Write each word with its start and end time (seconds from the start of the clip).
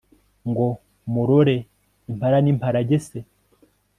ngo 0.49 0.67
murore 1.13 1.57
impara 2.11 2.37
n'impalage 2.41 2.97
se 3.07 3.19